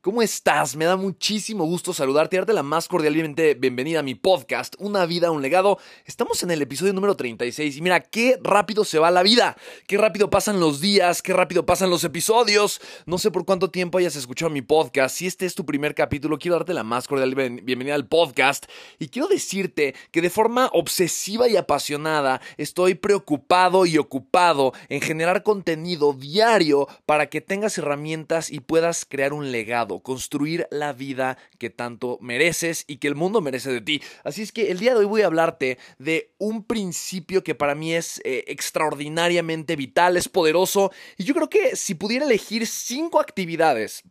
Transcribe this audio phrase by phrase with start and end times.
[0.00, 0.76] ¿Cómo estás?
[0.76, 5.06] Me da muchísimo gusto saludarte y darte la más cordialmente bienvenida a mi podcast, Una
[5.06, 5.80] vida, un legado.
[6.04, 9.56] Estamos en el episodio número 36 y mira, qué rápido se va la vida,
[9.88, 12.80] qué rápido pasan los días, qué rápido pasan los episodios.
[13.06, 15.16] No sé por cuánto tiempo hayas escuchado mi podcast.
[15.16, 18.66] Si este es tu primer capítulo, quiero darte la más cordial bienvenida al podcast
[19.00, 25.42] y quiero decirte que de forma obsesiva y apasionada estoy preocupado y ocupado en generar
[25.42, 31.70] contenido diario para que tengas herramientas y puedas crear un legado construir la vida que
[31.70, 34.02] tanto mereces y que el mundo merece de ti.
[34.24, 37.74] Así es que el día de hoy voy a hablarte de un principio que para
[37.74, 43.20] mí es eh, extraordinariamente vital, es poderoso y yo creo que si pudiera elegir cinco
[43.20, 44.04] actividades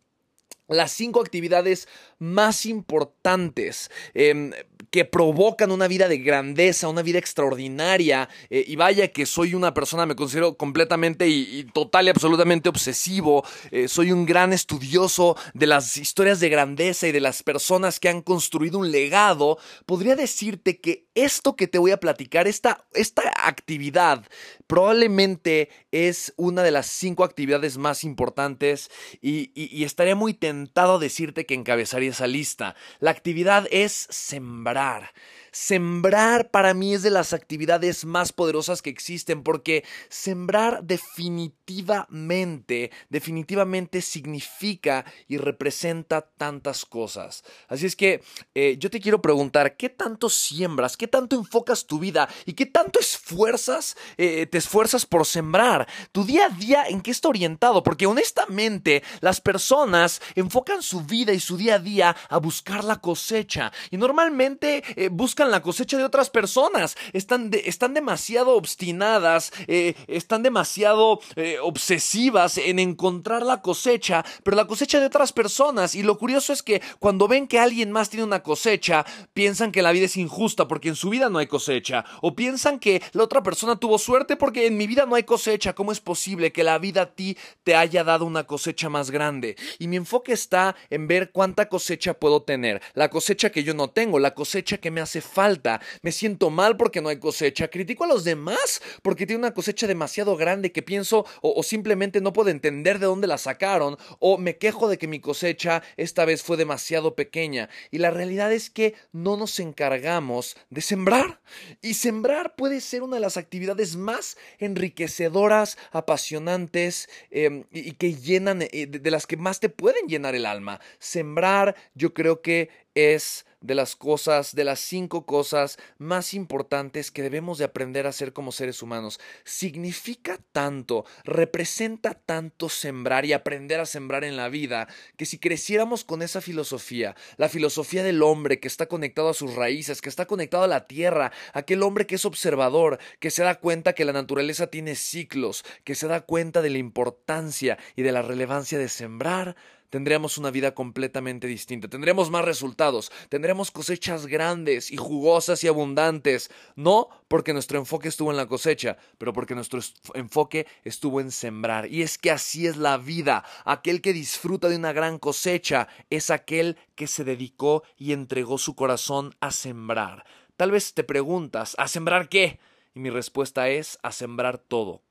[0.76, 1.88] las cinco actividades
[2.18, 4.52] más importantes em,
[4.90, 8.28] que provocan una vida de grandeza, una vida extraordinaria.
[8.50, 13.44] Eh, y vaya que soy una persona, me considero completamente y, total y absolutamente obsesivo.
[13.70, 18.08] Eh, soy un gran estudioso de las historias de grandeza y de las personas que
[18.08, 19.58] han construido un legado.
[19.86, 24.24] Podría decirte que esto que te voy a platicar, esta, esta actividad,
[24.66, 30.98] probablemente es una de las cinco actividades más importantes y, y estaría muy tentado a
[30.98, 32.74] decirte que encabezaría esa lista.
[33.00, 35.12] La actividad es sembrar.
[35.60, 44.00] Sembrar para mí es de las actividades más poderosas que existen porque sembrar definitivamente, definitivamente
[44.00, 47.42] significa y representa tantas cosas.
[47.66, 48.22] Así es que
[48.54, 50.96] eh, yo te quiero preguntar, ¿qué tanto siembras?
[50.96, 52.28] ¿Qué tanto enfocas tu vida?
[52.46, 55.88] ¿Y qué tanto esfuerzas, eh, te esfuerzas por sembrar?
[56.12, 57.82] ¿Tu día a día en qué está orientado?
[57.82, 63.00] Porque honestamente las personas enfocan su vida y su día a día a buscar la
[63.00, 69.94] cosecha y normalmente eh, buscan la cosecha de otras personas, están, están demasiado obstinadas, eh,
[70.06, 75.94] están demasiado eh, obsesivas en encontrar la cosecha, pero la cosecha de otras personas.
[75.94, 79.82] Y lo curioso es que cuando ven que alguien más tiene una cosecha, piensan que
[79.82, 83.24] la vida es injusta porque en su vida no hay cosecha, o piensan que la
[83.24, 85.74] otra persona tuvo suerte porque en mi vida no hay cosecha.
[85.74, 89.56] ¿Cómo es posible que la vida a ti te haya dado una cosecha más grande?
[89.78, 93.90] Y mi enfoque está en ver cuánta cosecha puedo tener, la cosecha que yo no
[93.90, 98.04] tengo, la cosecha que me hace falta, me siento mal porque no hay cosecha, critico
[98.04, 102.50] a los demás porque tiene una cosecha demasiado grande que pienso o, simplemente no puedo
[102.50, 106.56] entender de dónde la sacaron, o me quejo de que mi cosecha esta vez fue
[106.56, 107.68] demasiado pequeña.
[107.90, 111.40] Y la realidad es que no nos encargamos de sembrar.
[111.82, 118.62] Y sembrar puede ser una de las actividades más enriquecedoras, apasionantes em, y, que llenan,
[118.62, 120.80] eh, de las que más te pueden llenar el alma.
[120.98, 127.22] Sembrar yo creo que es de las cosas, de las cinco cosas más importantes que
[127.22, 129.18] debemos de aprender a hacer como seres humanos.
[129.44, 136.04] Significa tanto, representa tanto sembrar y aprender a sembrar en la vida, que si creciéramos
[136.04, 140.26] con esa filosofía, la filosofía del hombre que está conectado a sus raíces, que está
[140.26, 144.12] conectado a la tierra, aquel hombre que es observador, que se da cuenta que la
[144.12, 148.88] naturaleza tiene ciclos, que se da cuenta de la importancia y de la relevancia de
[148.88, 149.56] sembrar,
[149.90, 156.50] tendríamos una vida completamente distinta, tendríamos más resultados, tendríamos cosechas grandes y jugosas y abundantes,
[156.76, 159.80] no porque nuestro enfoque estuvo en la cosecha, pero porque nuestro
[160.14, 161.90] enfoque estuvo en sembrar.
[161.90, 166.30] Y es que así es la vida, aquel que disfruta de una gran cosecha es
[166.30, 170.24] aquel que se dedicó y entregó su corazón a sembrar.
[170.56, 172.58] Tal vez te preguntas, ¿a sembrar qué?
[172.98, 175.02] Mi respuesta es a sembrar todo.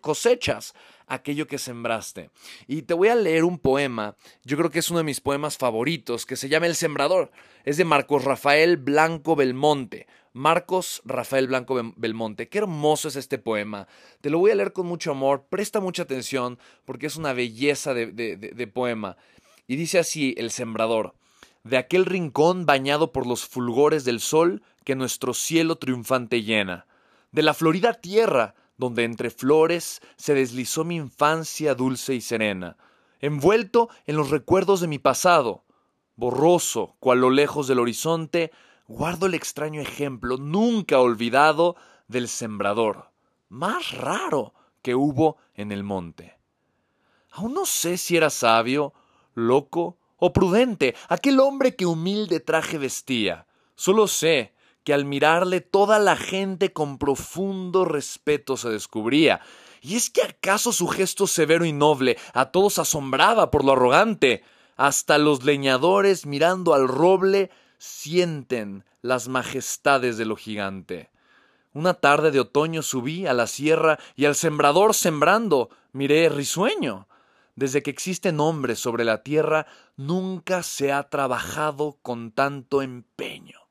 [0.00, 0.74] cosechas
[1.08, 2.30] aquello que sembraste.
[2.68, 5.58] Y te voy a leer un poema, yo creo que es uno de mis poemas
[5.58, 7.32] favoritos, que se llama El Sembrador.
[7.64, 10.06] Es de Marcos Rafael Blanco Belmonte.
[10.32, 12.48] Marcos Rafael Blanco Belmonte.
[12.48, 13.88] Qué hermoso es este poema.
[14.20, 15.46] Te lo voy a leer con mucho amor.
[15.50, 19.16] Presta mucha atención porque es una belleza de poema.
[19.66, 21.16] Y dice así el sembrador.
[21.64, 26.86] De aquel rincón bañado por los fulgores del sol que nuestro cielo triunfante llena.
[27.32, 32.76] De la florida tierra donde entre flores se deslizó mi infancia dulce y serena,
[33.20, 35.64] envuelto en los recuerdos de mi pasado,
[36.16, 38.50] borroso, cual lo lejos del horizonte,
[38.86, 41.76] guardo el extraño ejemplo nunca olvidado
[42.08, 43.10] del sembrador,
[43.48, 44.52] más raro
[44.82, 46.38] que hubo en el monte.
[47.30, 48.92] Aún no sé si era sabio,
[49.34, 53.46] loco o prudente aquel hombre que humilde traje vestía.
[53.74, 54.52] Solo sé
[54.84, 59.40] que al mirarle toda la gente con profundo respeto se descubría.
[59.80, 64.44] ¿Y es que acaso su gesto severo y noble a todos asombraba por lo arrogante?
[64.76, 71.10] Hasta los leñadores mirando al roble sienten las majestades de lo gigante.
[71.74, 77.08] Una tarde de otoño subí a la sierra y al sembrador sembrando miré risueño.
[77.56, 83.61] Desde que existen hombres sobre la tierra, nunca se ha trabajado con tanto empeño.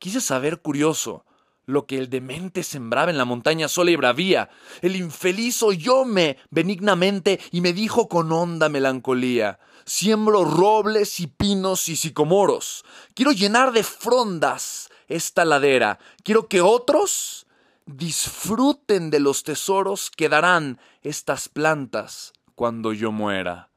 [0.00, 1.26] Quise saber, curioso,
[1.66, 4.48] lo que el demente sembraba en la montaña sola y bravía.
[4.80, 11.96] El infeliz oyóme benignamente y me dijo con honda melancolía Siembro robles y pinos y
[11.96, 12.82] sicomoros.
[13.14, 15.98] Quiero llenar de frondas esta ladera.
[16.24, 17.46] Quiero que otros
[17.84, 23.68] disfruten de los tesoros que darán estas plantas cuando yo muera.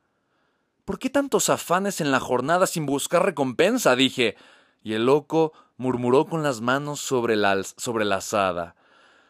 [0.86, 3.98] ¿Por qué tantos afanes en la jornada sin buscar recompensa?
[3.98, 4.38] dije.
[4.84, 8.76] Y el loco murmuró con las manos sobre la, sobre la asada.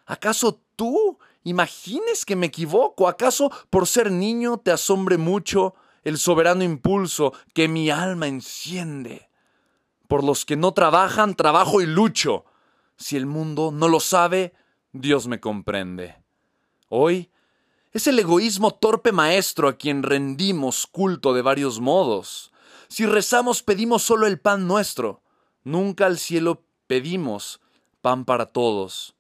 [0.06, 3.08] ¿Acaso tú imagines que me equivoco?
[3.08, 9.30] ¿Acaso por ser niño te asombre mucho el soberano impulso que mi alma enciende?
[10.08, 12.46] Por los que no trabajan, trabajo y lucho.
[12.98, 14.54] Si el mundo no lo sabe,
[14.92, 16.22] Dios me comprende.
[16.90, 17.32] Hoy
[17.94, 22.52] es el egoísmo torpe maestro a quien rendimos culto de varios modos.
[22.88, 25.23] Si rezamos pedimos solo el pan nuestro,
[25.64, 27.62] Nunca al cielo pedimos
[28.02, 29.16] pan para todos.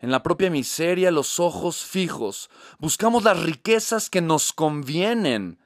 [0.00, 5.58] En la propia miseria los ojos fijos, buscamos las riquezas que nos convienen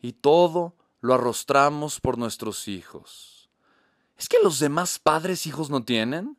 [0.00, 3.50] y todo lo arrostramos por nuestros hijos.
[4.16, 6.38] ¿Es que los demás padres hijos no tienen?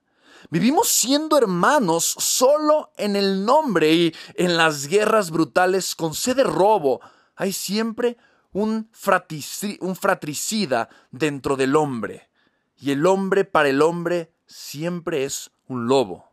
[0.50, 7.00] Vivimos siendo hermanos solo en el nombre y en las guerras brutales con sede robo
[7.36, 8.18] hay siempre
[8.52, 8.90] un,
[9.82, 12.29] un fratricida dentro del hombre
[12.80, 16.32] y el hombre para el hombre siempre es un lobo.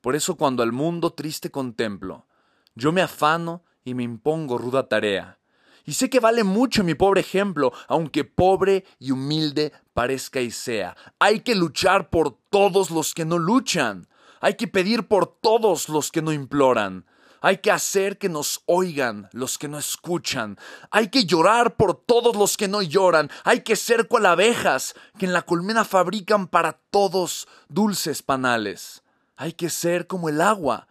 [0.00, 2.26] Por eso cuando al mundo triste contemplo,
[2.74, 5.38] yo me afano y me impongo ruda tarea.
[5.84, 10.96] Y sé que vale mucho mi pobre ejemplo, aunque pobre y humilde parezca y sea.
[11.18, 14.08] Hay que luchar por todos los que no luchan.
[14.40, 17.06] Hay que pedir por todos los que no imploran.
[17.40, 20.58] Hay que hacer que nos oigan los que no escuchan.
[20.90, 23.30] Hay que llorar por todos los que no lloran.
[23.44, 29.02] Hay que ser cual abejas que en la colmena fabrican para todos dulces panales.
[29.36, 30.86] Hay que ser como el agua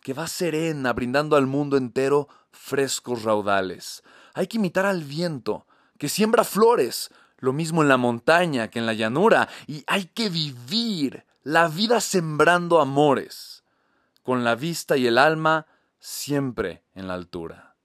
[0.00, 4.02] que va serena brindando al mundo entero frescos raudales.
[4.34, 5.66] Hay que imitar al viento
[5.98, 10.30] que siembra flores, lo mismo en la montaña que en la llanura, y hay que
[10.30, 13.62] vivir la vida sembrando amores,
[14.24, 15.66] con la vista y el alma
[16.02, 17.76] siempre en la altura.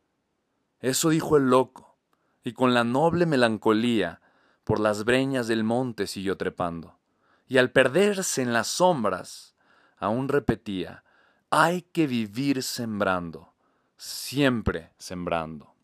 [0.80, 1.96] Eso dijo el loco,
[2.44, 4.22] y con la noble melancolía
[4.64, 6.98] por las breñas del monte siguió trepando,
[7.48, 9.56] y al perderse en las sombras,
[9.98, 11.04] aún repetía,
[11.52, 13.54] hay que vivir sembrando,
[13.98, 15.76] siempre sembrando.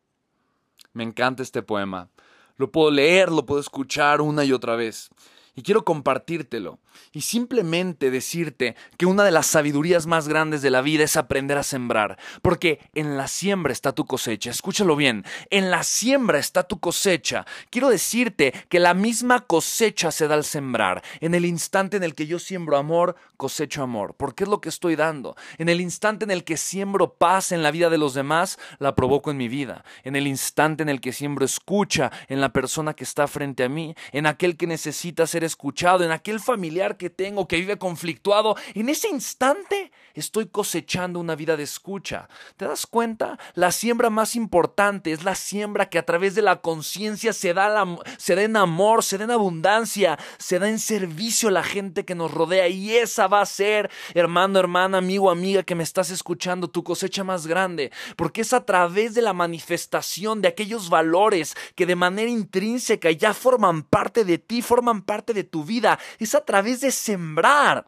[0.92, 2.10] Me encanta este poema.
[2.58, 5.12] Lo puedo leer, lo puedo escuchar una y otra vez
[5.56, 6.80] y quiero compartírtelo
[7.12, 11.58] y simplemente decirte que una de las sabidurías más grandes de la vida es aprender
[11.58, 16.64] a sembrar, porque en la siembra está tu cosecha, escúchalo bien, en la siembra está
[16.64, 17.46] tu cosecha.
[17.70, 21.04] Quiero decirte que la misma cosecha se da al sembrar.
[21.20, 24.70] En el instante en el que yo siembro amor, cosecho amor, porque es lo que
[24.70, 25.36] estoy dando.
[25.58, 28.96] En el instante en el que siembro paz en la vida de los demás, la
[28.96, 29.84] provoco en mi vida.
[30.04, 33.70] En el instante en el que siembro escucha en la persona que está frente a
[33.70, 38.56] mí, en aquel que necesita ser escuchado, en aquel familiar que tengo que vive conflictuado,
[38.74, 42.28] en ese instante estoy cosechando una vida de escucha.
[42.58, 43.40] ¿Te das cuenta?
[43.56, 47.86] La siembra más importante es la siembra que a través de la conciencia se, da
[48.18, 52.06] se da en amor, se da en abundancia, se da en servicio a la gente
[52.06, 52.68] que nos rodea.
[52.68, 57.24] Y esa va a ser, hermano, hermana, amigo, amiga que me estás escuchando, tu cosecha
[57.24, 57.92] más grande.
[58.16, 63.34] Porque es a través de la manifestación de aquellos valores que de manera intrínseca ya
[63.34, 66.00] forman parte de ti, forman parte de tu vida.
[66.20, 67.88] Es a través de sembrar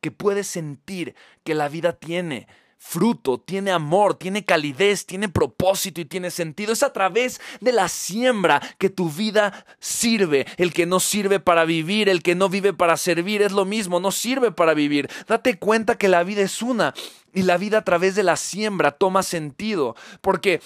[0.00, 2.46] que puedes sentir que la vida tiene
[2.78, 6.72] fruto, tiene amor, tiene calidez, tiene propósito y tiene sentido.
[6.72, 10.46] Es a través de la siembra que tu vida sirve.
[10.56, 13.98] El que no sirve para vivir, el que no vive para servir, es lo mismo,
[13.98, 15.10] no sirve para vivir.
[15.26, 16.94] Date cuenta que la vida es una
[17.34, 20.60] y la vida a través de la siembra toma sentido, porque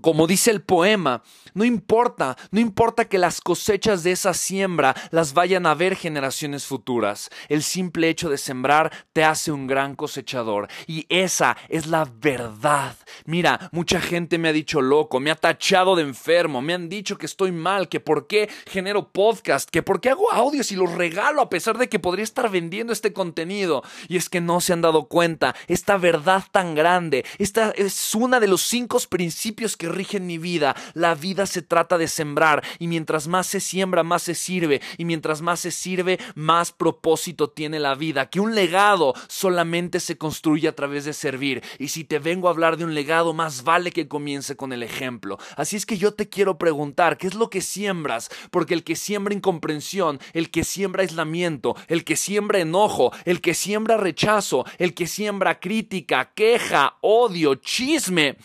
[0.00, 1.22] como dice el poema,
[1.54, 6.66] no importa, no importa que las cosechas de esa siembra las vayan a ver generaciones
[6.66, 7.30] futuras.
[7.48, 10.68] El simple hecho de sembrar te hace un gran cosechador.
[10.86, 12.96] Y esa es la verdad.
[13.24, 17.16] Mira, mucha gente me ha dicho loco, me ha tachado de enfermo, me han dicho
[17.16, 20.92] que estoy mal, que por qué genero podcast, que por qué hago audios y los
[20.92, 23.82] regalo a pesar de que podría estar vendiendo este contenido.
[24.08, 28.40] Y es que no se han dado cuenta, esta verdad tan grande, esta es una
[28.40, 30.76] de los cinco principios que rigen mi vida.
[30.94, 35.04] La vida se trata de sembrar y mientras más se siembra, más se sirve y
[35.04, 38.28] mientras más se sirve, más propósito tiene la vida.
[38.30, 42.50] Que un legado solamente se construye a través de servir y si te vengo a
[42.50, 45.38] hablar de un legado, más vale que comience con el ejemplo.
[45.56, 48.30] Así es que yo te quiero preguntar, ¿qué es lo que siembras?
[48.50, 53.54] Porque el que siembra incomprensión, el que siembra aislamiento, el que siembra enojo, el que
[53.54, 58.36] siembra rechazo, el que siembra crítica, queja, odio, chisme,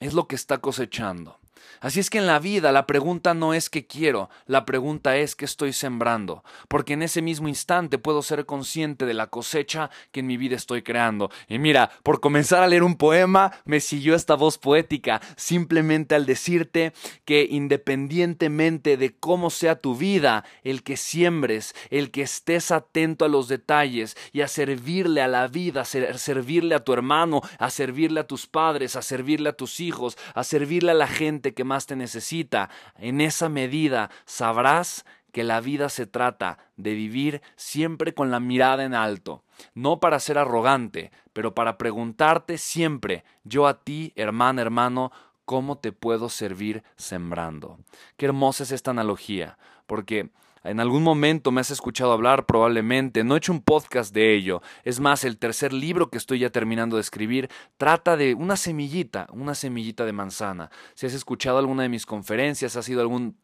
[0.00, 1.39] es lo que está cosechando.
[1.80, 5.34] Así es que en la vida la pregunta no es qué quiero, la pregunta es
[5.34, 10.20] qué estoy sembrando, porque en ese mismo instante puedo ser consciente de la cosecha que
[10.20, 11.30] en mi vida estoy creando.
[11.48, 16.26] Y mira, por comenzar a leer un poema, me siguió esta voz poética, simplemente al
[16.26, 16.92] decirte
[17.24, 23.28] que independientemente de cómo sea tu vida, el que siembres, el que estés atento a
[23.28, 28.20] los detalles y a servirle a la vida, a servirle a tu hermano, a servirle
[28.20, 31.86] a tus padres, a servirle a tus hijos, a servirle a la gente que más
[31.86, 32.68] te necesita.
[32.98, 38.84] En esa medida sabrás que la vida se trata de vivir siempre con la mirada
[38.84, 45.12] en alto, no para ser arrogante, pero para preguntarte siempre, yo a ti, hermana, hermano,
[45.44, 47.78] ¿cómo te puedo servir sembrando?
[48.16, 50.30] Qué hermosa es esta analogía, porque
[50.64, 53.24] en algún momento me has escuchado hablar, probablemente.
[53.24, 54.62] No he hecho un podcast de ello.
[54.84, 57.48] Es más, el tercer libro que estoy ya terminando de escribir
[57.78, 60.70] trata de una semillita, una semillita de manzana.
[60.94, 63.36] Si has escuchado alguna de mis conferencias, has ido a algún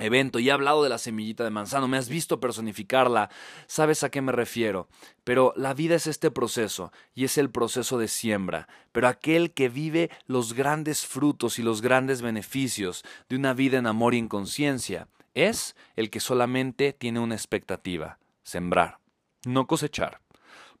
[0.00, 3.30] evento y he hablado de la semillita de manzana, me has visto personificarla,
[3.66, 4.88] sabes a qué me refiero.
[5.24, 8.68] Pero la vida es este proceso y es el proceso de siembra.
[8.92, 13.86] Pero aquel que vive los grandes frutos y los grandes beneficios de una vida en
[13.86, 18.98] amor y en conciencia, es el que solamente tiene una expectativa, sembrar,
[19.44, 20.20] no cosechar.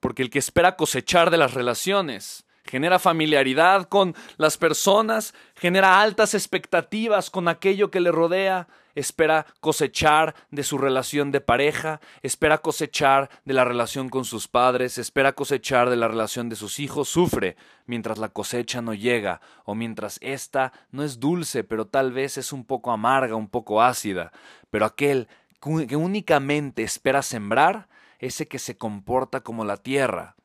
[0.00, 6.34] Porque el que espera cosechar de las relaciones genera familiaridad con las personas, genera altas
[6.34, 13.28] expectativas con aquello que le rodea, espera cosechar de su relación de pareja, espera cosechar
[13.44, 17.56] de la relación con sus padres, espera cosechar de la relación de sus hijos, sufre
[17.86, 22.52] mientras la cosecha no llega o mientras ésta no es dulce, pero tal vez es
[22.52, 24.32] un poco amarga, un poco ácida.
[24.70, 25.28] Pero aquel
[25.60, 27.88] que únicamente espera sembrar,
[28.20, 30.36] ese que se comporta como la tierra,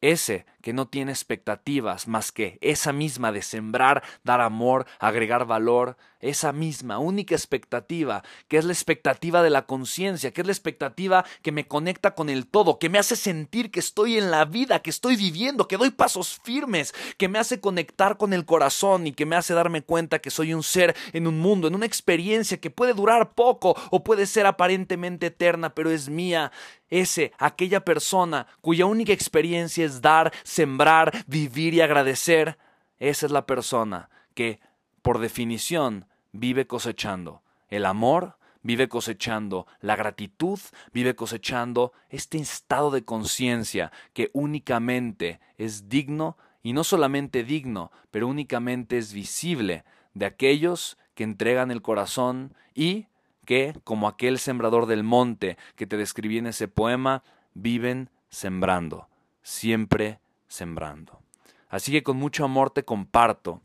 [0.00, 5.96] ese que no tiene expectativas más que esa misma de sembrar, dar amor, agregar valor,
[6.20, 11.24] esa misma única expectativa, que es la expectativa de la conciencia, que es la expectativa
[11.42, 14.80] que me conecta con el todo, que me hace sentir que estoy en la vida,
[14.80, 19.12] que estoy viviendo, que doy pasos firmes, que me hace conectar con el corazón y
[19.12, 22.60] que me hace darme cuenta que soy un ser en un mundo, en una experiencia
[22.60, 26.50] que puede durar poco o puede ser aparentemente eterna, pero es mía.
[26.90, 32.58] Ese, aquella persona cuya única experiencia es dar, sembrar, vivir y agradecer,
[32.98, 34.58] esa es la persona que,
[35.02, 37.42] por definición, vive cosechando.
[37.68, 40.58] El amor vive cosechando la gratitud,
[40.92, 48.26] vive cosechando este estado de conciencia que únicamente es digno, y no solamente digno, pero
[48.26, 49.84] únicamente es visible
[50.14, 53.06] de aquellos que entregan el corazón y
[53.44, 57.22] que, como aquel sembrador del monte que te describí en ese poema,
[57.54, 59.08] viven sembrando,
[59.40, 61.20] siempre sembrando.
[61.68, 63.62] Así que con mucho amor te comparto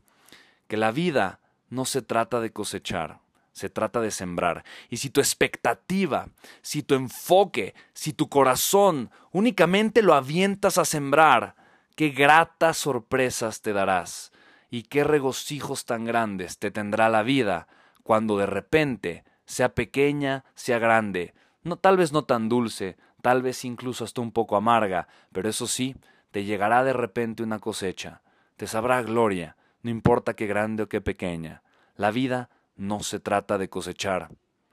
[0.68, 3.20] que la vida no se trata de cosechar,
[3.52, 4.64] se trata de sembrar.
[4.90, 6.28] Y si tu expectativa,
[6.62, 11.54] si tu enfoque, si tu corazón únicamente lo avientas a sembrar,
[11.96, 14.32] qué gratas sorpresas te darás
[14.70, 17.68] y qué regocijos tan grandes te tendrá la vida
[18.02, 23.64] cuando de repente, sea pequeña, sea grande, no tal vez no tan dulce, tal vez
[23.64, 25.96] incluso hasta un poco amarga, pero eso sí,
[26.34, 28.20] te llegará de repente una cosecha,
[28.56, 31.62] te sabrá gloria, no importa qué grande o qué pequeña.
[31.94, 34.30] La vida no se trata de cosechar.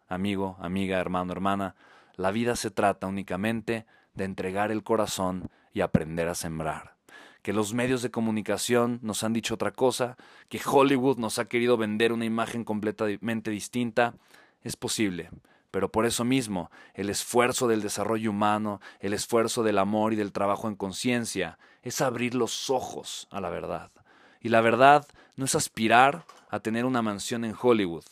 [0.08, 1.76] Amigo, amiga, hermano, hermana,
[2.16, 6.96] la vida se trata únicamente de entregar el corazón y aprender a sembrar.
[7.44, 10.18] Que los medios de comunicación nos han dicho otra cosa,
[10.50, 14.16] que Hollywood nos ha querido vender una imagen completamente distinta,
[14.64, 15.30] es posible.
[15.72, 20.34] Pero por eso mismo, el esfuerzo del desarrollo humano, el esfuerzo del amor y del
[20.34, 23.90] trabajo en conciencia, es abrir los ojos a la verdad.
[24.42, 28.04] Y la verdad no es aspirar a tener una mansión en Hollywood.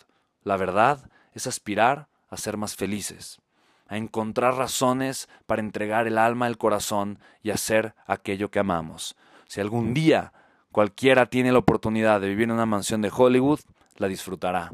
[0.43, 3.41] La verdad es aspirar a ser más felices,
[3.87, 9.17] a encontrar razones para entregar el alma, el corazón y hacer aquello que amamos.
[9.47, 10.31] Si algún día
[10.71, 13.59] cualquiera tiene la oportunidad de vivir en una mansión de Hollywood,
[13.97, 14.71] la disfrutará.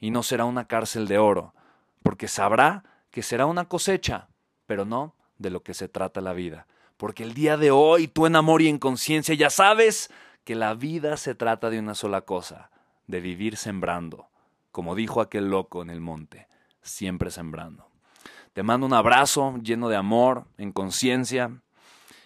[0.00, 1.54] Y no será una cárcel de oro,
[2.02, 4.28] porque sabrá que será una cosecha,
[4.66, 6.66] pero no de lo que se trata la vida.
[6.96, 10.10] Porque el día de hoy tú en amor y en conciencia ya sabes
[10.44, 12.70] que la vida se trata de una sola cosa,
[13.06, 14.28] de vivir sembrando,
[14.70, 16.48] como dijo aquel loco en el monte,
[16.82, 17.88] siempre sembrando.
[18.52, 21.62] Te mando un abrazo lleno de amor, en conciencia,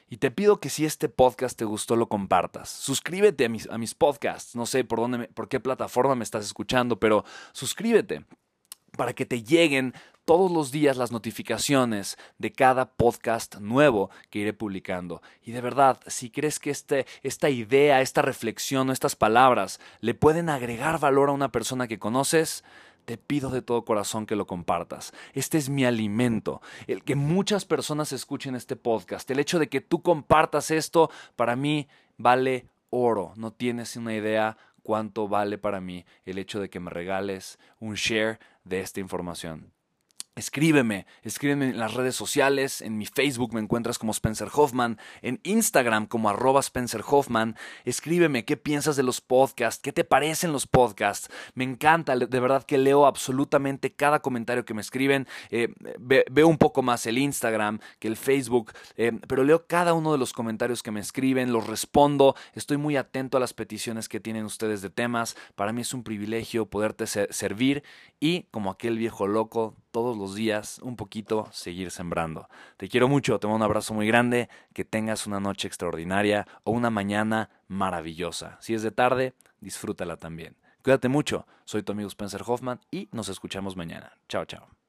[0.08, 2.68] y te pido que si este podcast te gustó lo compartas.
[2.68, 7.24] Suscríbete a mis, podcasts, no sé por dónde, por qué plataforma me estás escuchando, pero
[7.52, 8.24] suscríbete
[8.96, 14.52] para que te lleguen todos los días las notificaciones de cada podcast nuevo que iré
[14.52, 15.22] publicando.
[15.42, 20.14] Y de verdad, si crees que este, esta idea, esta reflexión o estas palabras le
[20.14, 22.64] pueden agregar valor a una persona que conoces,
[23.04, 25.12] te pido de todo corazón que lo compartas.
[25.34, 26.62] Este es mi alimento.
[26.86, 31.54] El que muchas personas escuchen este podcast, el hecho de que tú compartas esto, para
[31.54, 31.86] mí
[32.16, 33.32] vale oro.
[33.36, 37.94] No tienes una idea cuánto vale para mí el hecho de que me regales un
[37.94, 39.73] share de esta información.
[40.36, 45.38] Escríbeme, escríbeme en las redes sociales, en mi Facebook me encuentras como Spencer Hoffman, en
[45.44, 50.66] Instagram como arroba Spencer Hoffman, escríbeme qué piensas de los podcasts, qué te parecen los
[50.66, 56.48] podcasts, me encanta, de verdad que leo absolutamente cada comentario que me escriben, eh, veo
[56.48, 60.32] un poco más el Instagram que el Facebook, eh, pero leo cada uno de los
[60.32, 64.82] comentarios que me escriben, los respondo, estoy muy atento a las peticiones que tienen ustedes
[64.82, 67.84] de temas, para mí es un privilegio poderte servir
[68.18, 72.48] y como aquel viejo loco, todos los días un poquito seguir sembrando.
[72.78, 76.72] Te quiero mucho, te mando un abrazo muy grande, que tengas una noche extraordinaria o
[76.72, 78.58] una mañana maravillosa.
[78.60, 80.56] Si es de tarde, disfrútala también.
[80.82, 84.12] Cuídate mucho, soy tu amigo Spencer Hoffman y nos escuchamos mañana.
[84.28, 84.83] Chao, chao.